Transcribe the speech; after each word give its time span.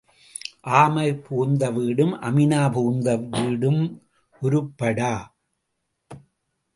ஆமை 0.79 1.09
புகுந்த 1.15 1.63
வீடும் 1.71 2.13
அமீனா 2.21 2.61
புகுந்த 2.73 3.15
விடும் 3.17 3.83
உருப்படா. 4.41 5.13